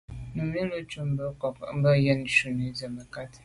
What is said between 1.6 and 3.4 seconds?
mbə̌ bū yə́nə́ shúnì zə̀ mə̀kát.